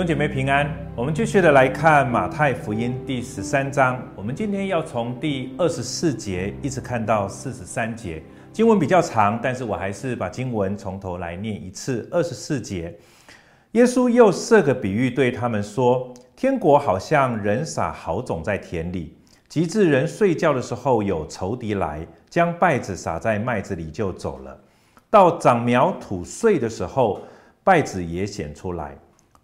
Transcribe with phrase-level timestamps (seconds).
[0.00, 0.66] 兄姐妹平安，
[0.96, 4.02] 我们继续的来看马太福音第十三章。
[4.16, 12.08] 我们今天要从第二十四节一直看到四十三节，经文比较长，但是我还是把经文从头来念一次。
[12.10, 12.96] 二十四节，
[13.72, 19.14] 耶稣又设个比喻对他们说：天国好像人撒好种在田里，
[19.50, 24.58] 及至人睡觉的时候，有仇敌来将稗子撒在麦子里就走了。
[25.10, 27.20] 到长苗吐穗的时候，
[27.66, 28.96] 稗子也显出来。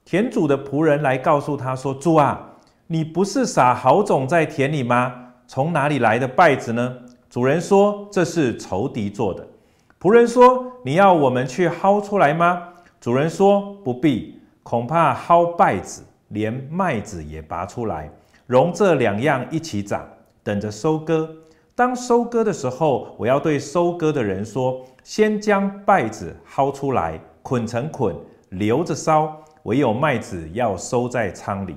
[0.06, 2.40] 田主的仆人来告诉他说：“主啊，
[2.86, 5.12] 你不是撒好种在田里吗？
[5.48, 6.96] 从哪里来的稗子呢？”
[7.28, 9.44] 主人说：“这是仇敌做的。”
[10.00, 12.62] 仆人说：“你要我们去薅出来吗？”
[13.00, 18.08] 主人说：“不必，恐怕薅稗子，连麦子也拔出来，
[18.46, 20.06] 容这两样一起长，
[20.44, 21.28] 等着收割。
[21.74, 28.14] 当收割的时候，我要对收割的人说：先将稗子薅出来，捆成捆，
[28.50, 29.36] 留着烧。”
[29.66, 31.76] 唯有麦子要收在仓里。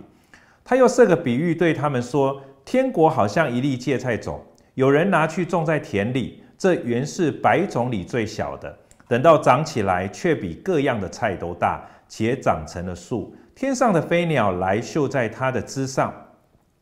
[0.64, 4.40] 他又设个比喻对他们说：天国好像一粒芥菜种，
[4.76, 8.78] 有人拿去种在田里，这原是百种里最小的。
[9.08, 13.36] 等到长起来，却比各样的菜都大，且长成了树。
[13.56, 16.14] 天上的飞鸟来绣在它的枝上。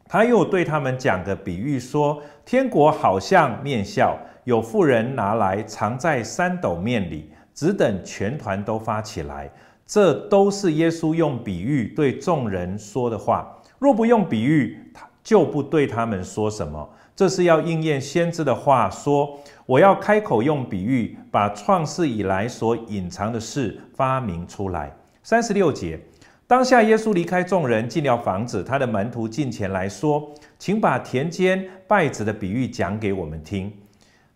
[0.10, 9.50] 他又对他们讲个比喻说：天国好像面酵，有妇人拿来藏在三斗面里，只等全团都发起来。
[9.88, 13.58] 这都是耶稣用比喻对众人说的话。
[13.80, 16.90] 若不用比喻，他就不对他们说什么。
[17.16, 26.00] 这是要应验先知的话，说：“我要开口用比喻，把创世以来所隐藏的事发明出来。”三十六节，
[26.46, 33.72] 当下耶稣离开众人，进了房子，他的门徒近前来说：“请把田间稗子的比喻讲给我们听。”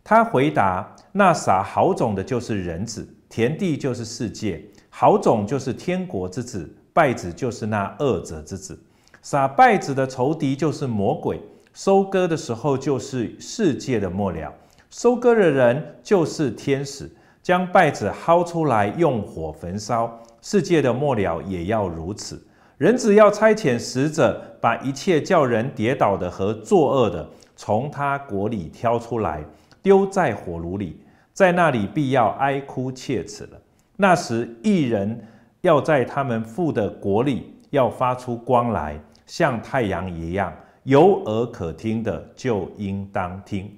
[0.04, 4.64] 他回答：“那撒好种的，就是人子；田地就是世界。”
[4.94, 8.78] 好种就是天国之子，败子就是那恶者之子。
[9.24, 11.42] 撒败子的仇敌就是魔鬼。
[11.74, 14.54] 收割的时候就是世界的末了。
[14.90, 17.10] 收割的人就是天使，
[17.42, 20.22] 将败子薅出来，用火焚烧。
[20.42, 22.46] 世界的末了也要如此。
[22.78, 29.46] 人子要差遣使者，把一切叫人跌倒的和作恶的，从他国里挑出来，
[29.82, 31.00] 丢在火炉里，
[31.32, 33.62] 在那里必要哀哭切齿了。
[33.96, 35.28] 那时，一人
[35.62, 40.54] 要在他们父的国里，要发出光来，像太阳一样。
[40.84, 43.72] 有耳可听的，就应当听。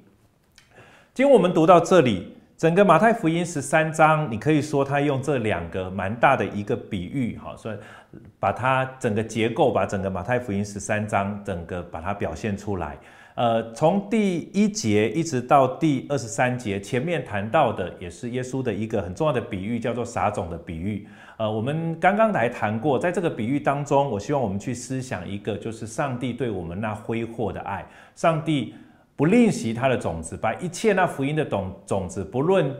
[1.14, 7.78] 今天我们读到这里，整个马太福音十三章，你可以说他用这两个蛮大的一个比喻，好，所以
[8.40, 12.98] 把它整个结构，把整个马太福音十三章整个把它表现出来。
[13.36, 21.06] 呃，从第一节一直到第二十三节，前面谈到的也是耶稣的一个很重要的比喻，叫做撒种的比喻。
[21.36, 27.86] 呃，我们刚刚来谈过，在这个比喻当中，我希望我们去思想一个，就是上帝对我们那挥霍的爱。
[28.16, 28.74] 上帝
[29.16, 32.76] 不吝惜他的种子，把一切那福音的种种子，不论。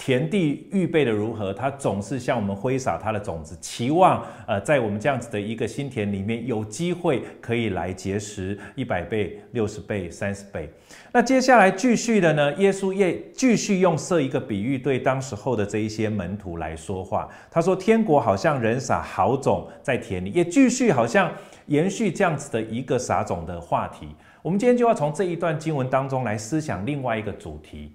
[0.00, 10.70] 田地预备的如何，他总是向我们挥洒他的种子，期望呃，在我们这样子的一个新田里面，有机会可以来结实一百倍、六十倍、三十倍。
[11.10, 17.28] 那接下来继续的呢，耶稣也继续用设一个比喻，对当时候的这一些门徒来说话。
[17.50, 21.28] 他说：“天国好像人撒好种在田里。”也继续好像
[21.66, 24.06] 延续这样子的一个撒种的话题。
[24.42, 27.92] 我们今天就要从这一段经文当中来思想另外一个主题。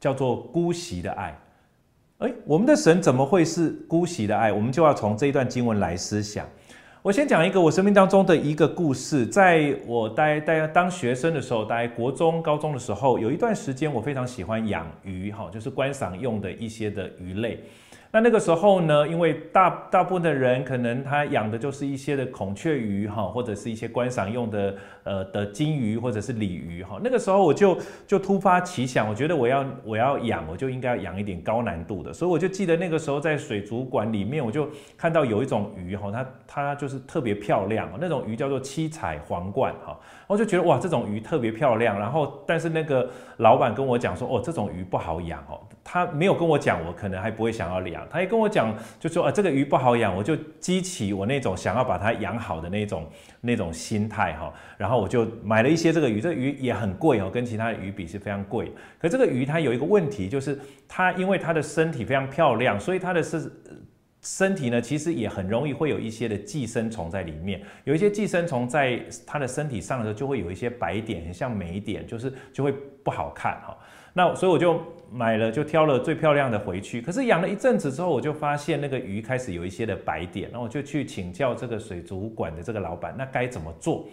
[0.00, 1.38] 叫做姑息的爱，
[2.20, 4.50] 诶，我们的神怎么会是姑息的爱？
[4.50, 6.48] 我们就要从这一段经文来思想。
[7.02, 17.62] 我先讲一个我生命当中的一个故事，在我待待当学生的时候，待国中、高中的时候，有一段时间我非常喜欢养鱼，哈，就是观赏用的一些的鱼类。
[18.12, 24.74] 那那个时候呢，因为大大部分的人可能他养的就是一些的孔雀鱼哈，或者是一些观赏用的
[25.04, 26.98] 呃的金鱼或者是鲤鱼哈。
[27.04, 32.12] 那个时候我就就突发奇想，我觉得我要我要养，我就应该要养一点高难度的。
[32.12, 34.68] 所以我就记得那个时候在水族馆里面，我就
[34.98, 39.96] 看到有一种鱼哈，它它就是特别漂亮，那种鱼叫做七彩皇冠哈。
[40.26, 41.96] 我就觉得哇，这种鱼特别漂亮。
[41.96, 45.60] 然后但是那个老板跟我讲说，哦，这种鱼不好养哦。
[45.82, 48.06] 他没有跟我讲，我可能还不会想要养。
[48.10, 53.10] 他一跟我讲，就说啊，这个鱼不好养，我就激起我那种想要把它养好的那种
[53.40, 54.52] 那种心态哈。
[54.76, 58.72] 然后我就买了一些这个鱼，这个鱼也很贵哦，跟其他的鱼比是非常贵。
[59.00, 63.50] 可这个鱼它有一个问题，就是它因为它的身体非常漂亮，所以它的是
[64.22, 67.62] 身体呢，其实也很容易会有一些的寄生虫在里面。
[67.84, 72.70] 有一些寄生虫在它的身体上的时候，就会有一些白点，很像霉点，就是就会
[73.02, 73.76] 不好看哈。
[74.12, 77.00] 那所以我就买了，就挑了最漂亮的回去。
[77.00, 84.06] 可是养了一阵子之后，我就发现那个鱼开始有一些的白点，然后我就去请教这个水族馆的这个老板，那该怎么做？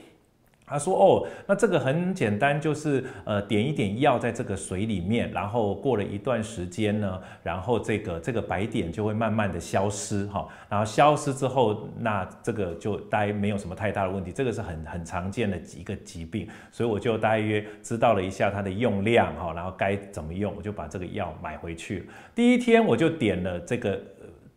[0.68, 14.30] 他说：“哦，那这个很简单，就是呃点一点药在这个水里面，然后过了一段时间呢，然后这个这个白点就会慢慢的消失哈，然后消失之后，那这个就大概没有什么太大的问题。
[14.31, 22.10] 这个是很很常见的一个疾病，所以我就大约知道了一下它的用量哈，然后该怎么用，我就把这个药买回去。
[22.36, 23.98] 第一天我就点了这个。”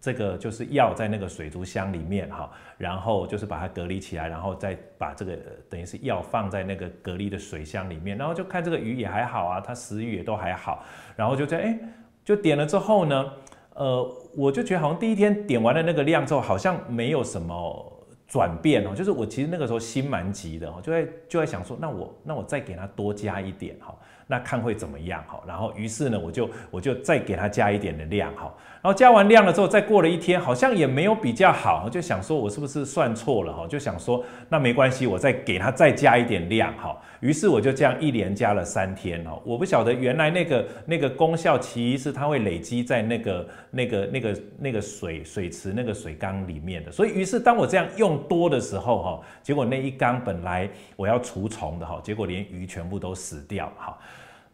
[0.00, 5.36] 这个就是药在那个水族箱里面哈，然后就是把它隔离起来，然后再把这个
[5.68, 10.82] 等于是药放在那个隔离的水箱里面，然后就看这个鱼也还好啊，它食欲也都还好，
[11.16, 11.78] 然后就这样哎，
[12.24, 13.32] 就点了之后呢，
[13.74, 23.94] 呃，我就觉得好像第一天点完了那个量之后，好像没有什么转变哦，就是我其实那个时候心蛮急的哦，就在就在想说，那我那我再给它多加一点哈。
[24.30, 25.42] 那看会怎么样哈？
[25.44, 28.54] 然后于是呢，我就我就再给它加一点的量哈。
[28.80, 33.66] 然后加完量了之后，再过了一天，好像也没有比较好，就想说，我是不是算错了哈？
[33.66, 36.96] 就想说，那没关系，我再给它再加一点量哈。
[37.18, 39.38] 于是我就这样一连加了三天哦。
[39.44, 46.90] 我不晓得原来那个那个功效，其实它会累积在那个那个那个那个水水池那个水缸里面的。
[46.90, 53.98] 所以于是当我这样用多的时候哈，结果那一缸本来我要除虫的哈，结果连鱼全部都死掉哈。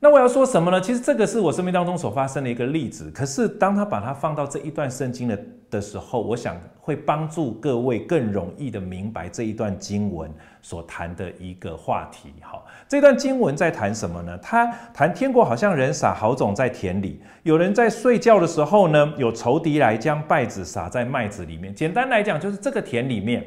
[0.06, 0.80] 那我要说什么呢？
[0.80, 3.10] 其实这个是我生命当中所发生的一个例子。
[3.10, 5.36] 可是当他把它放到这一段圣经的
[5.68, 10.32] 的时候，我想会帮助各位更容易的明白这一段经文
[10.62, 12.32] 所谈的一个话题。
[12.40, 14.38] 好，这段经文在谈什么呢？
[14.38, 14.64] 他
[14.94, 21.74] 谈天国好像人撒好种在田里，有人在睡觉的时候呢，有仇敌来将稗子撒在麦子里面。
[21.74, 23.44] 简单来讲，就是这个田里面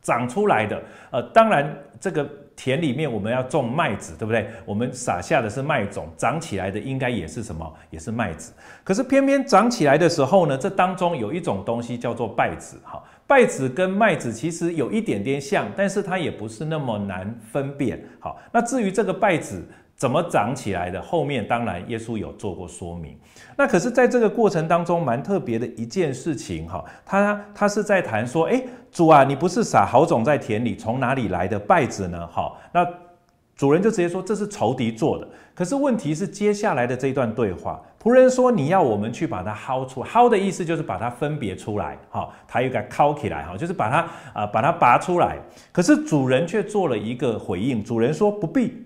[0.00, 0.82] 长出来的。
[1.10, 1.70] 呃，当然
[2.00, 2.26] 这个。
[2.56, 4.48] 田里面我们要种麦子，对不对？
[4.64, 7.70] 我们撒下的是麦种，长起来的应该也是什么？
[7.90, 8.52] 也是麦子。
[8.82, 12.76] 可是偏偏长起来的时候呢，这当中有一种东西叫做稗子。
[12.82, 18.02] 哈，稗子跟麦子其实有一点点像，但是它也不是那么难分辨。
[18.18, 19.62] 好，那至于这个稗子。
[19.96, 21.00] 怎么长起来的？
[21.00, 23.18] 后面当然耶稣有做过说明。
[23.56, 28.62] 那可是在这个过程当中，蛮特别的一件事情哈，他他是在谈说，诶，
[28.92, 32.26] 主啊，你不是撒好种在田里，从哪里来的败子呢？
[32.26, 32.86] 哈，那
[33.56, 35.26] 主人就直接说这是仇敌做的。
[35.54, 45.38] 可是问题是接下来的这段对话，仆人说你要我们去把它薅出，薅的意思就是把它分别出来，哈，他有个薅起来，哈，就是把它啊、呃、把它拔出来。
[45.72, 48.85] 可是主人却做了一个回应，主人说不必。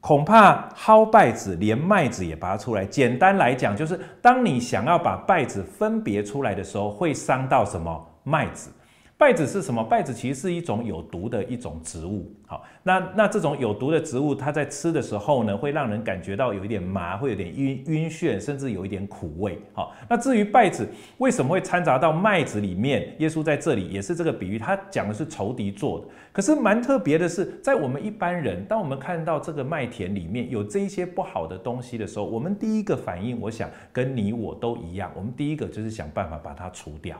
[0.00, 2.84] 恐怕薅稗子，连麦子也拔出来。
[2.84, 8.70] 简单来讲，就是当你想要把稗子分别出来的时候，会伤到什么麦子？
[9.18, 9.82] 稗子是什么？
[9.90, 12.30] 稗子其实是一种有毒的一种植物。
[12.46, 19.58] 好，那那这种有毒的植物，它在吃的时候呢，会让人感觉到有一点麻，会有点晕晕眩，甚至有一点苦味。
[19.72, 20.86] 好，那至于稗子
[21.16, 23.10] 为什么会掺杂到麦子里面？
[23.18, 26.06] 耶稣在这里也是这个比喻，他讲的是仇敌做的。
[26.30, 37.18] 可是蛮特别的是，在我们一般人，当我们看到这个麦田里面有这一些不好的东西的时候，我们第一个反应，我想跟你我都一样，我们第一个就是想办法把它除掉。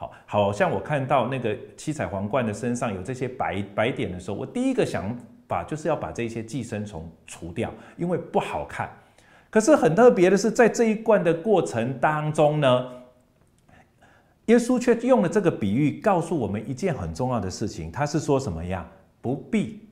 [0.00, 5.14] 好，好像我看到那个七彩皇冠的身上有这些白白点的时候，我第一个想
[5.46, 8.88] 法就是要把这些寄生虫除掉，因为不好看。
[9.50, 12.88] 可是很特别的是，在这一罐的过程当中呢，
[14.46, 17.92] 耶稣却用了这个比喻，告诉我们一件很重要的事情。
[17.92, 18.88] 他是说什么样？
[19.20, 19.86] 不必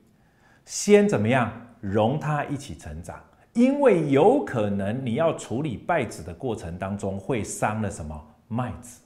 [0.65, 1.51] 先怎么样，
[1.81, 3.21] 容它一起成长，
[3.53, 9.01] 因为有可能你要处理稗子的过程当中，会伤了什么麦子。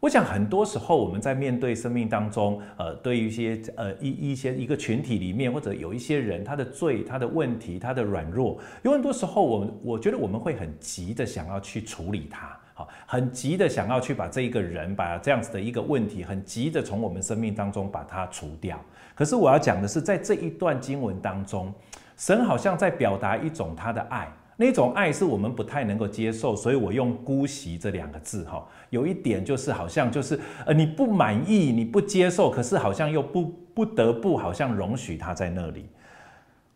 [0.00, 18.78] 我想很多时候我们在面对生命当中，呃，对于一些呃一一些一个群体里面，或者有一些人他的罪、他的问题、他的软弱，有很多时候我们我觉得我们会很急的想要去处理它，好，很急的想要去把这一个人，把这样子的一个问题，很急的从我们生命当中把它除掉。
[19.14, 21.72] 可是我要讲的是，在这一段经文当中，
[22.18, 24.30] 神好像在表达一种他的爱。
[24.58, 33.44] 那种爱是我们不太能够接受，所以我用“姑息”这两个字，哈，有一点就是好像就是呃你不满意，你不接受，可是好像又不
[33.74, 35.86] 不得不，好像容许他在那里。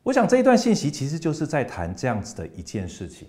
[0.03, 3.29] 我想这一段信息其实就是在谈这样子的一件事情，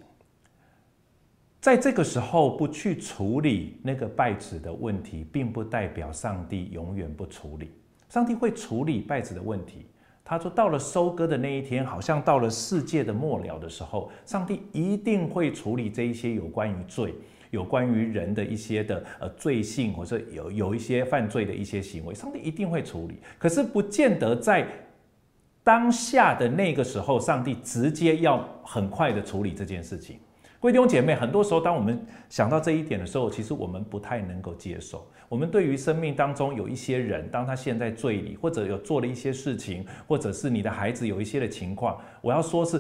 [1.62, 7.72] 在这个时候不去处理那个拜子的问题，并不代表上帝永远不处理，
[8.10, 9.86] 上帝会处理拜子的问题。
[10.24, 17.14] 他说：“到了收割的那一天，好像到了世界的末了的时候，上帝一定会处理这一些有关于罪、
[17.50, 23.16] 有关于人的一些的呃罪性，或者有有一些犯罪的一些行为，上帝一定会处理。
[23.38, 24.66] 可是不见得在
[25.64, 30.18] 当下的那个时候，上帝直接要很快的处理这件事情。
[30.62, 32.00] 各位弟兄姐妹，很多时候，当我们
[32.30, 35.04] 想到这一点的时候，其实我们不太能够接受。
[35.28, 42.80] 我们对于生命当中有一些人，当他陷在罪里，或者有做了一些事情，或者是你的孩子有一些的情况，我要说是。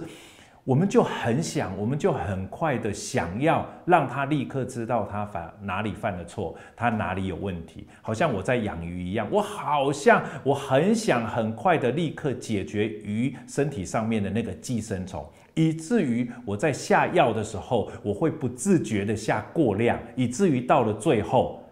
[0.64, 7.88] 我们就很想，我们就很快的想要让他立刻知道他犯哪里犯了错，他哪里有问题。
[8.00, 21.64] 好像我在养鱼一样，我好像我很想很快的立刻解决鱼身体上面的那个寄生虫，以至于我在下药的时候，我会不自觉的下过量，以至于到了最后，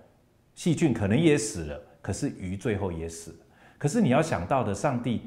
[0.56, 3.38] 细菌可能也死了，可是鱼最后也死了。
[3.78, 5.22] 可是你要想到的，上帝。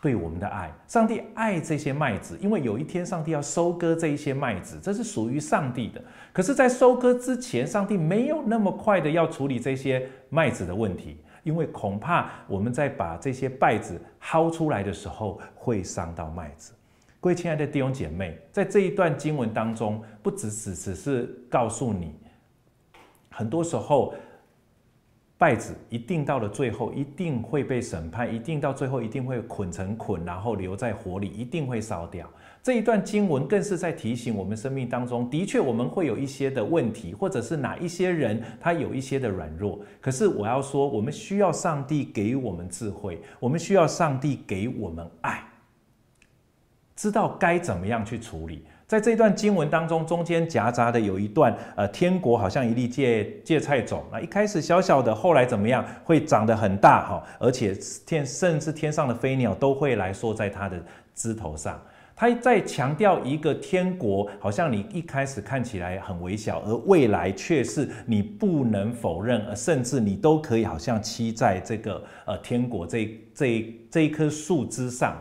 [0.00, 6.02] 对我们的爱，上帝爱这些麦子，因为有一天上帝要收割这一些麦子，这是属于上帝的。
[6.32, 16.72] 可是，在收割之前，上帝没有那么快的要处理这些麦子的问题，因为恐怕我们在把这些稗子薅出来的时候，会伤到麦子。
[17.22, 22.12] 各位亲爱的弟兄姐妹，在这一段经文当中，不只只只是告诉你，
[23.30, 24.12] 很多时候。
[25.38, 32.30] 败子一定到了最后，一定会被审判，一定到最后一定会捆成捆，然后留在火里，一定会烧掉。
[32.62, 39.80] 这一段经文更是在提醒我们，生命当中的确我们会有一些的问题，或者是哪一些人他有一些的软弱。
[40.00, 45.42] 可是我要说，我们需要上帝给我们智慧，我们需要上帝给我们爱，
[47.02, 48.64] 知道该怎么样去处理。
[48.86, 60.80] 在这段经文当中，中间夹杂的有一段，呃，天国好像一粒芥芥菜种，那一开始小小的，后来怎么样，会长得很大哈，而且天甚至天上的飞鸟都会来坐在它的
[61.12, 61.76] 枝头上。
[62.14, 75.16] 他在强调一个天国，好像你一开始看起来很微小，而未来却是你不能否认，而甚至你都可以好像栖在这个呃天国这这这一棵树枝上。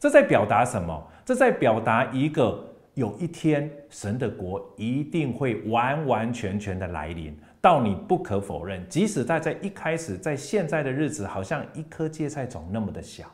[0.00, 1.07] 这在表达什么？
[1.28, 2.64] 这在表达一个。
[2.94, 8.82] 有一天，神的国一定会完完全全的来临，到你不可否认。
[8.88, 13.30] 即使他在一开始，在现在的日子，好像一颗芥菜种那么的小，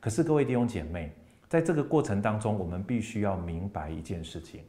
[0.00, 1.12] 可是各位弟兄姐妹，
[1.48, 4.64] 在这个过程当中，我们必须要明白一件事情：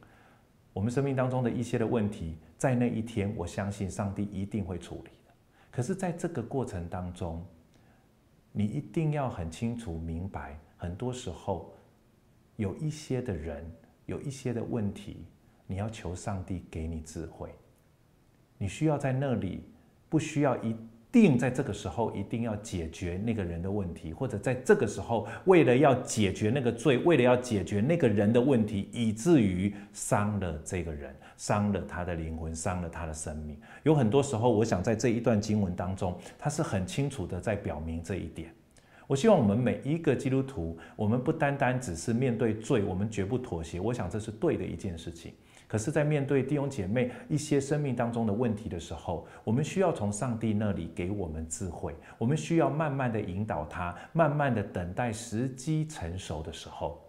[0.72, 5.34] 我们生命当中的一些的问题，在那一天，我相信上帝一定会处理的。
[5.72, 7.44] 可是，在这个过程当中，
[8.52, 11.74] 你一定要很清楚明白，很多时候
[12.60, 13.68] 有一些的人。
[14.06, 15.24] 有一些的问题，
[15.68, 17.48] 你要求上帝给你智慧。
[18.58, 19.62] 你需要在那里，
[20.08, 20.74] 不需要一
[21.12, 33.56] 定在这个时候一定要解决那个人的问题，或者在这个时候为了要解决那个罪，为了要解决那个人的问题，以至于伤了这个人，伤了他的灵魂，伤了他的生命。
[33.84, 38.52] 有很多时候，我想在这一段经文当中，他是很清楚的在表明这一点。
[39.10, 43.80] 我希望我们每一个基督徒，我们不单单只是面对罪，我们绝不妥协。
[43.80, 45.32] 我想这是对的一件事情。
[45.66, 57.02] 可是，在面对弟兄姐妹一些生命当中的问题的时候，我们需要从上帝那里给我们智慧，我们需要慢慢的引导他，慢慢的等待时机成熟的时候。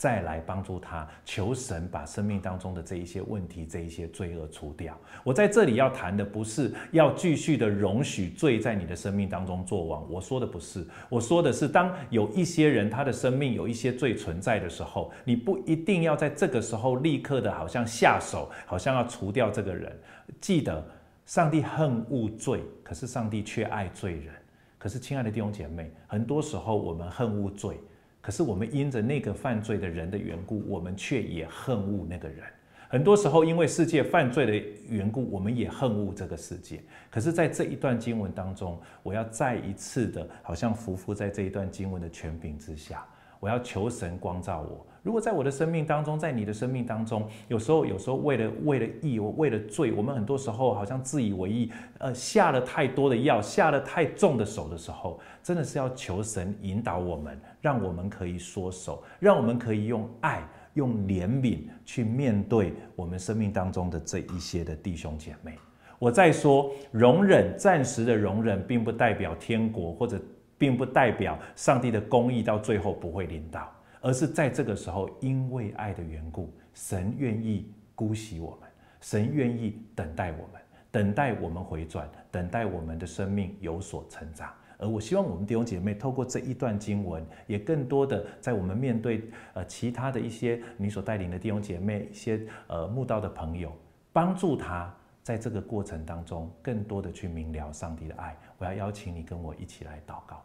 [0.00, 4.98] 再来帮助他，求神把生命当中的这一些问题、这一些罪恶除掉。
[5.22, 19.94] 我在这里要谈的不是要继续的容许罪在你的生命当中作王，我说的不是，我说的是当有一些人他的生命有一些罪存在的时候，你不一定要在这个时候立刻的好像下手，好像要除掉这个人。
[20.40, 20.82] 记得，
[21.26, 24.32] 上帝恨恶罪，可是上帝却爱罪人。
[24.78, 27.78] 可是，亲爱的弟兄姐妹，很多时候我们恨恶罪。
[28.20, 32.44] 可是我们因着那个犯罪的人的缘故，我们却也恨恶那个人。
[32.88, 34.52] 很多时候，因为世界犯罪的
[34.88, 36.82] 缘故，我们也恨恶这个世界。
[37.08, 43.06] 可是，在这一段经文当中，我要再一次的，好像匍匐在这一段经文的权柄之下，
[43.38, 44.86] 我要求神光照我。
[45.02, 60.42] 如果在我的生命当中，在你的生命当中，有时候，有时候为了为了义，为了罪，我们很多时候好像自以为义，呃，下了太多的药，下了太重的手的时候，真的是要求神引导我们，让我们可以缩手，让我们可以用爱、
[60.74, 65.54] 用怜悯去面对我们生命当中的这一些的弟兄姐妹。
[65.98, 70.20] 我再说，容忍，暂时的容忍，并不代表天国，或者
[70.58, 73.70] 并不代表上帝的公义到最后不会临到。
[74.00, 78.68] 而是在这个时候，因为爱的缘故，神愿意姑息我们，
[79.00, 84.50] 神愿意等待我们，等待我们回转，等待我们的生命有所成长。
[84.78, 93.70] 而我希望我们弟兄姐妹透过这一段经文，也更多的在我们面对呃其他的一些你所带领的弟兄姐妹，一些呃慕道的朋友，
[94.10, 94.90] 帮助他
[95.22, 98.34] 在这个过程当中，更多的去明了上帝的爱。
[98.56, 100.42] 我要邀请你跟我一起来祷告。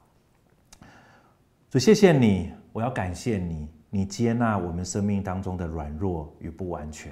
[1.69, 7.11] 主，谢谢你，我要感谢你，你接纳我们生命当中的软弱与不完全。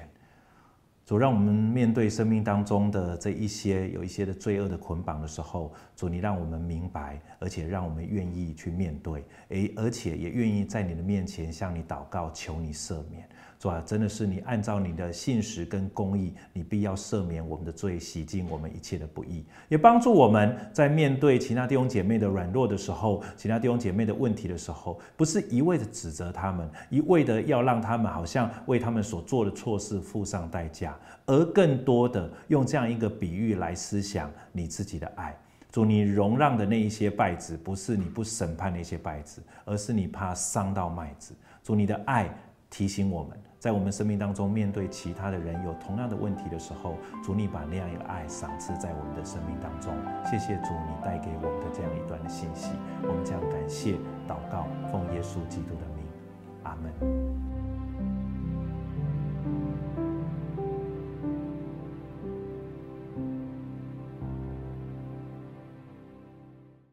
[1.04, 13.28] 主，让我们面对生命当中的这一些有一些的罪恶的捆绑的时候，主，你让我们明白，而且让我们愿意去面对，诶，而且也愿意在你的面前向你祷告，求你赦免。
[13.64, 30.94] 主啊，真的是你按照你的信实跟公义，你必要赦免我们的罪，洗净我们一切的不义，也帮助我们在面对其他弟兄姐妹的软弱的时候，其他弟兄姐妹的问题的时候，不是一味的指责他们，一味的要让他们好像为他们所做的错事付上代价，
[31.24, 35.34] 而更多的用这样一个比喻来思想你自己的爱。
[35.72, 41.34] 主，你容让的那一些败子，不是你不审判那些败子，而是你怕伤到麦子。
[41.62, 42.28] 主，你的爱。
[42.74, 49.94] 提醒我们，在我们生命当中，面对其他的人有同样的问题的时候，主你把那样一个爱赏赐在我们的生命当中。
[50.28, 52.72] 谢谢主，你带给我们的这样一段的信息，
[53.04, 53.92] 我们这样感谢
[54.26, 56.04] 祷告，奉耶稣基督的名，
[56.64, 57.53] 阿门。